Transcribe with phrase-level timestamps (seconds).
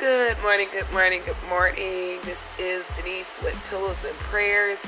[0.00, 2.20] Good morning, good morning, good morning.
[2.24, 4.82] This is Denise with Pillows and Prayers.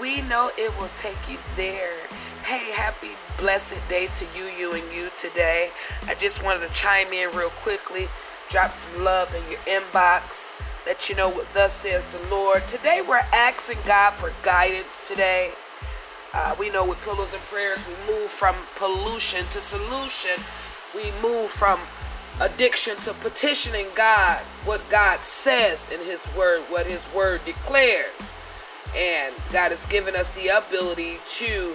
[0.00, 1.94] We know it will take you there.
[2.42, 5.70] Hey, happy blessed day to you, you, and you today.
[6.08, 8.08] I just wanted to chime in real quickly,
[8.48, 10.50] drop some love in your inbox,
[10.84, 12.66] let you know what thus says the Lord.
[12.66, 15.52] Today we're asking God for guidance today.
[16.34, 20.42] Uh, we know with Pillows and Prayers, we move from pollution to solution.
[20.92, 21.78] We move from
[22.40, 28.12] addiction to petitioning God, what God says in His Word, what His Word declares.
[28.96, 31.74] And God has given us the ability to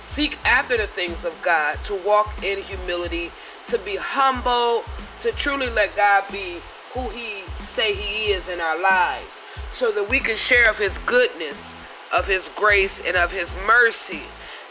[0.00, 3.30] seek after the things of God, to walk in humility,
[3.66, 4.84] to be humble,
[5.20, 6.56] to truly let God be
[6.92, 10.98] who He say He is in our lives, so that we can share of His
[11.06, 11.74] goodness,
[12.12, 14.22] of His grace, and of His mercy.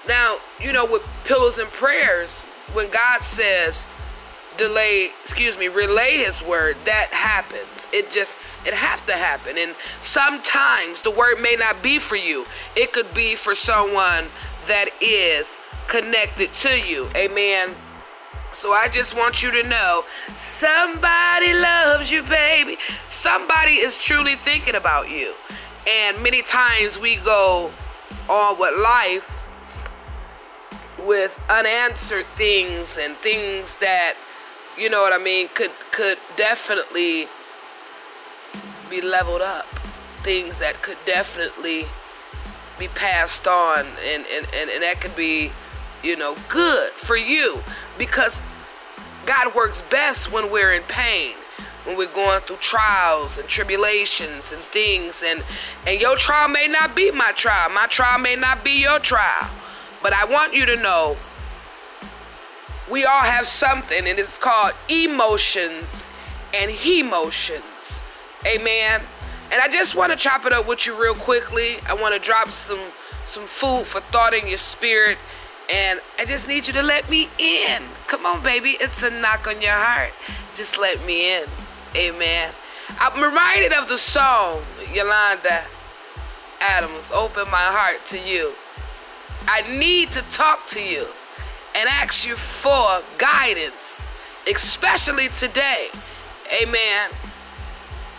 [0.08, 2.42] Now, you know, with pillows and prayers,
[2.74, 3.86] when God says,
[4.52, 7.90] delay excuse me relay his word that happens.
[7.94, 8.36] It just
[8.66, 9.58] it have to happen.
[9.58, 12.46] And sometimes the word may not be for you.
[12.76, 14.26] It could be for someone
[14.68, 17.10] that is connected to you.
[17.16, 17.76] Amen.
[18.54, 20.04] So i just want you to know
[20.36, 22.78] somebody loves you baby.
[23.10, 25.34] Somebody is truly thinking about you.
[25.90, 27.72] And many times we go
[28.30, 29.42] on with life
[31.06, 34.16] with unanswered things and things that
[34.82, 37.28] you know what I mean, could could definitely
[38.90, 39.66] be leveled up.
[40.24, 41.86] Things that could definitely
[42.80, 45.52] be passed on and, and, and, and that could be,
[46.04, 47.60] you know, good for you.
[48.00, 48.42] Because
[49.28, 51.36] God works best when we're in pain
[51.86, 55.24] when we're going through trials and tribulations and things.
[55.24, 55.44] And
[55.86, 57.70] and your trial may not be my trial.
[57.70, 59.50] My trial may not be your trial.
[60.02, 61.18] But i want you to know
[62.90, 66.08] we all have something, and it's called emotions
[66.54, 68.00] and emotions.
[68.46, 69.02] Amen.
[69.52, 71.78] And I just want to chop it up with you real quickly.
[71.88, 72.80] I want to drop some
[73.26, 75.18] some food for thought in your spirit.
[75.74, 77.82] And I just need you to let me in.
[78.08, 78.72] Come on, baby.
[78.82, 80.12] It's a knock on your heart.
[80.54, 81.46] Just let me in.
[81.96, 82.52] Amen.
[83.00, 84.62] I'm reminded of the song,
[84.94, 85.64] Yolanda
[86.60, 88.52] Adams, Open My Heart to You.
[89.48, 91.08] I need to talk to you
[91.76, 94.06] and ask you for guidance,
[94.48, 95.88] especially today.
[96.62, 97.10] Amen.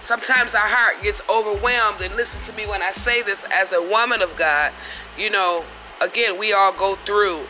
[0.01, 3.81] Sometimes our heart gets overwhelmed, and listen to me when I say this as a
[3.81, 4.73] woman of God.
[5.17, 5.65] You know,
[6.01, 7.41] again, we all go through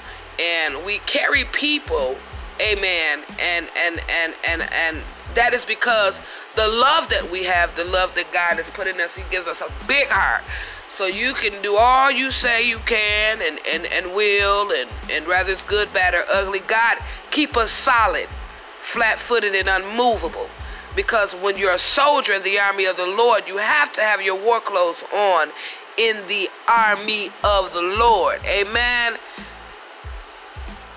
[0.40, 2.16] and we carry people,
[2.60, 4.98] amen, and and and and and
[5.34, 6.20] that is because
[6.56, 9.46] the love that we have, the love that God has put in us, He gives
[9.46, 10.42] us a big heart.
[10.92, 15.26] So you can do all you say you can and, and, and will, and, and
[15.26, 16.98] whether it's good, bad, or ugly, God
[17.30, 18.26] keep us solid,
[18.80, 20.50] flat footed, and unmovable.
[20.94, 24.20] Because when you're a soldier in the army of the Lord, you have to have
[24.20, 25.48] your war clothes on
[25.96, 28.40] in the army of the Lord.
[28.44, 29.14] Amen.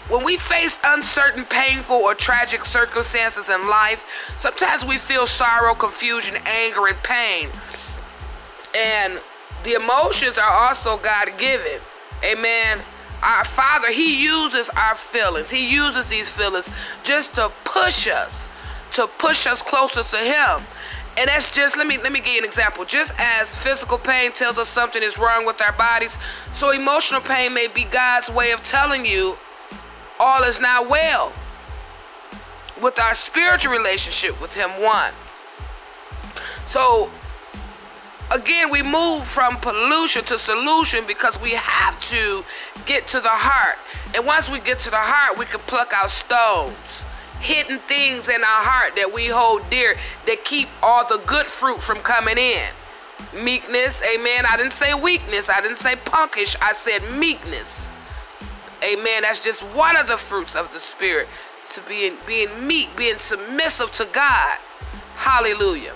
[0.10, 4.06] When we face uncertain, painful, or tragic circumstances in life,
[4.40, 7.50] sometimes we feel sorrow, confusion, anger, and pain.
[8.76, 9.22] And
[9.66, 11.82] the emotions are also God given.
[12.24, 12.80] Amen.
[13.22, 15.50] Our Father, He uses our feelings.
[15.50, 16.70] He uses these feelings
[17.04, 18.48] just to push us,
[18.94, 20.64] to push us closer to Him.
[21.18, 22.86] And that's just let me let me give you an example.
[22.86, 26.20] Just as physical pain tells us something is wrong with our bodies,
[26.54, 29.36] so emotional pain may be God's way of telling you
[30.20, 31.34] all is not well
[32.82, 34.70] with our spiritual relationship with Him.
[34.82, 35.14] One.
[36.68, 37.10] So
[38.32, 42.44] again, we move from pollution to solution because we have to
[42.86, 43.78] get to the heart.
[44.16, 47.04] And once we get to the heart, we can pluck out stones,
[47.40, 51.82] hidden things in our heart that we hold dear that keep all the good fruit
[51.82, 52.68] from coming in.
[53.34, 54.46] Meekness, amen.
[54.46, 57.90] I didn't say weakness, I didn't say punkish, I said meekness.
[58.84, 59.24] Amen.
[59.24, 61.28] That's just one of the fruits of the Spirit
[61.70, 64.60] to being being meek, being submissive to God.
[65.16, 65.96] Hallelujah.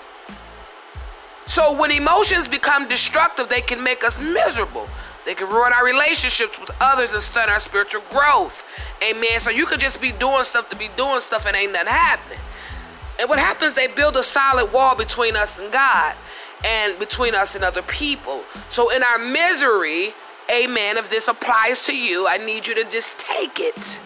[1.50, 4.86] So when emotions become destructive, they can make us miserable.
[5.26, 8.64] They can ruin our relationships with others and stunt our spiritual growth.
[9.02, 9.40] Amen.
[9.40, 12.38] So you could just be doing stuff to be doing stuff and ain't nothing happening.
[13.18, 16.14] And what happens, they build a solid wall between us and God
[16.64, 18.44] and between us and other people.
[18.68, 20.14] So in our misery,
[20.48, 24.00] amen, if this applies to you, I need you to just take it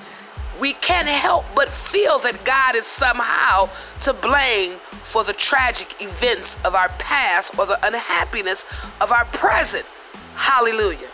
[0.60, 3.68] we can't help but feel that God is somehow
[4.02, 8.64] to blame for the tragic events of our past or the unhappiness
[9.00, 9.84] of our present.
[10.34, 11.10] Hallelujah.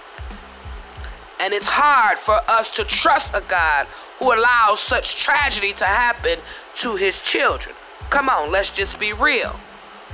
[1.41, 3.87] And it's hard for us to trust a God
[4.19, 6.39] who allows such tragedy to happen
[6.77, 7.75] to his children.
[8.11, 9.59] Come on, let's just be real.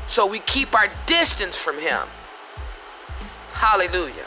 [0.06, 2.06] So we keep our distance from Him.
[3.52, 4.26] Hallelujah.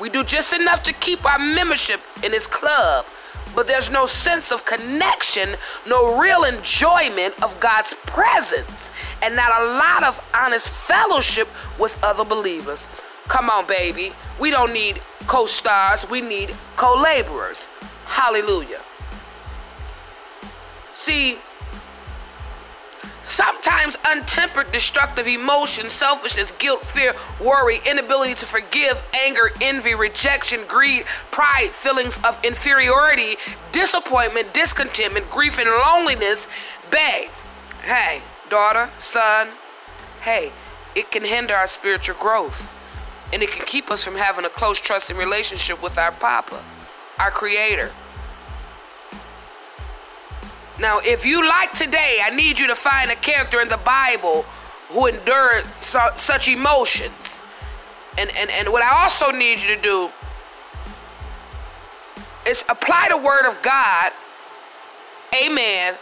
[0.00, 3.06] We do just enough to keep our membership in His club,
[3.54, 5.56] but there's no sense of connection,
[5.86, 8.90] no real enjoyment of God's presence,
[9.22, 11.48] and not a lot of honest fellowship
[11.78, 12.88] with other believers.
[13.28, 14.12] Come on, baby.
[14.40, 17.68] We don't need co stars, we need co laborers.
[18.06, 18.80] Hallelujah.
[20.94, 21.38] See,
[23.22, 31.04] Sometimes untempered destructive emotions, selfishness, guilt, fear, worry, inability to forgive, anger, envy, rejection, greed,
[31.30, 33.36] pride, feelings of inferiority,
[33.72, 36.48] disappointment, discontentment, grief, and loneliness,
[36.90, 37.28] babe,
[37.82, 39.48] hey, daughter, son,
[40.22, 40.50] hey,
[40.94, 42.70] it can hinder our spiritual growth.
[43.32, 46.60] And it can keep us from having a close, trusting relationship with our Papa,
[47.18, 47.92] our Creator.
[50.80, 54.42] Now, if you like today, I need you to find a character in the Bible
[54.88, 57.42] who endured su- such emotions.
[58.16, 60.10] And, and, and what I also need you to do
[62.46, 64.12] is apply the word of God,
[65.44, 65.94] amen,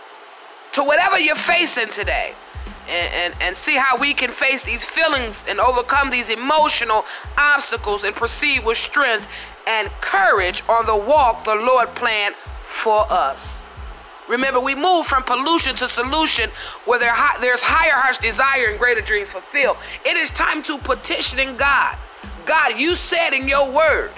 [0.73, 2.35] to whatever you're facing today.
[2.89, 7.05] And, and, and see how we can face these feelings and overcome these emotional
[7.37, 9.29] obstacles and proceed with strength
[9.67, 13.61] and courage on the walk the Lord planned for us.
[14.29, 16.51] Remember, we move from pollution to solution
[16.85, 19.79] where there, there's higher heart's desire and greater dreams fulfilled.
[20.05, 21.97] It is time to petition God.
[22.47, 24.11] God, you said in your word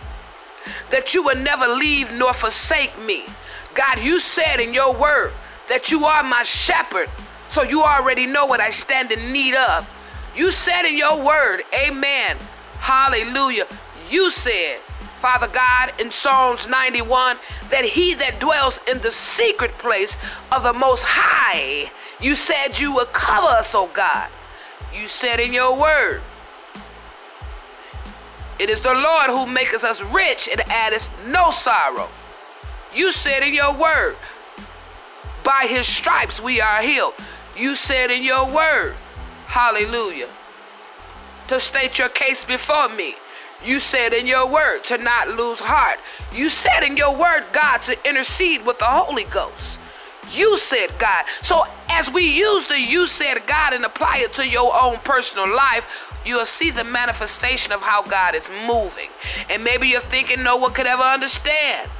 [0.90, 3.24] that you would never leave nor forsake me.
[3.74, 5.32] God, you said in your word
[5.68, 7.08] that you are my shepherd,
[7.48, 9.88] so you already know what I stand in need of.
[10.36, 12.36] You said in your word, Amen.
[12.78, 13.66] Hallelujah.
[14.10, 14.80] You said
[15.20, 17.36] Father God, in Psalms 91,
[17.68, 20.16] that he that dwells in the secret place
[20.50, 21.90] of the Most High,
[22.22, 24.30] you said you would cover us, oh God.
[24.94, 26.22] You said in your word,
[28.58, 32.08] it is the Lord who maketh us rich and addeth no sorrow.
[32.94, 34.16] You said in your word,
[35.44, 37.12] by his stripes we are healed.
[37.54, 38.94] You said in your word,
[39.48, 40.28] hallelujah,
[41.48, 43.16] to state your case before me.
[43.64, 45.98] You said in your word to not lose heart.
[46.34, 49.78] You said in your word, God, to intercede with the Holy Ghost.
[50.32, 51.24] You said God.
[51.42, 55.48] So as we use the you said God and apply it to your own personal
[55.54, 59.10] life, you'll see the manifestation of how God is moving.
[59.50, 61.90] And maybe you're thinking no one could ever understand.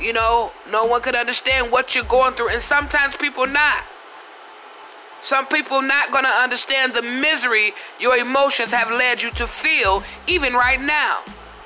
[0.00, 2.50] You know, no one could understand what you're going through.
[2.50, 3.84] And sometimes people not.
[5.26, 10.04] Some people not going to understand the misery your emotions have led you to feel
[10.28, 11.18] even right now.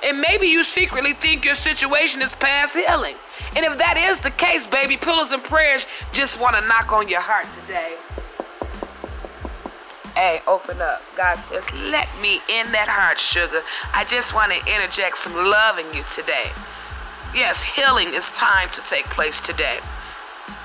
[0.02, 3.16] And maybe you secretly think your situation is past healing.
[3.54, 7.06] And if that is the case, baby, pillows and prayers just want to knock on
[7.06, 7.96] your heart today.
[10.14, 11.02] Hey, open up.
[11.14, 13.60] God says, let me in that heart, sugar.
[13.92, 16.48] I just want to interject some love in you today.
[17.34, 19.80] Yes, healing is time to take place today.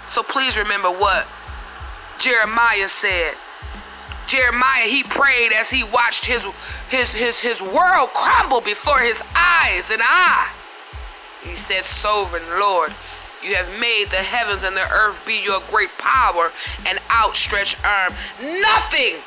[0.08, 1.28] So please remember what
[2.26, 3.36] Jeremiah said.
[4.26, 6.44] Jeremiah, he prayed as he watched his
[6.90, 10.52] his his his world crumble before his eyes and I.
[11.44, 12.92] He said, Sovereign Lord,
[13.44, 16.52] you have made the heavens and the earth be your great power
[16.88, 18.14] and outstretched arm.
[18.42, 19.18] Nothing,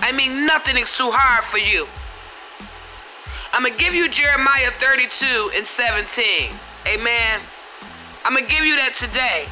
[0.00, 1.86] I mean, nothing is too hard for you.
[3.52, 6.50] I'm to give you Jeremiah 32 and 17.
[6.88, 7.40] Amen.
[8.24, 9.46] I'm to give you that today.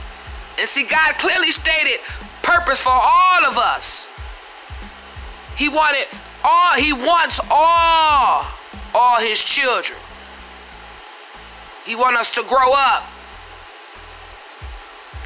[0.59, 2.01] And see, God clearly stated
[2.43, 4.09] purpose for all of us.
[5.57, 6.07] He wanted
[6.45, 8.45] all, he wants all,
[8.95, 9.99] all his children.
[11.85, 13.05] He wants us to grow up.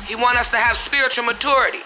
[0.07, 1.81] He wants us to have spiritual maturity.